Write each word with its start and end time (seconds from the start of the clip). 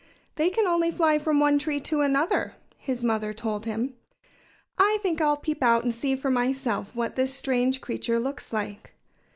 "They 0.35 0.49
can 0.49 0.65
only 0.65 0.89
fly 0.89 1.19
from 1.19 1.39
one 1.39 1.59
tree 1.59 1.79
to 1.81 2.01
another," 2.01 2.55
his 2.75 3.03
mother 3.03 3.33
told 3.33 3.67
him. 3.67 3.93
"I 4.79 4.97
think 5.03 5.21
I'll 5.21 5.37
peep 5.37 5.61
out 5.61 5.83
and 5.83 5.93
see 5.93 6.15
for 6.15 6.31
myself 6.31 6.95
what 6.95 7.15
this 7.15 7.35
strange 7.35 7.81
creature 7.81 8.19
looks 8.19 8.51
like." 8.51 8.95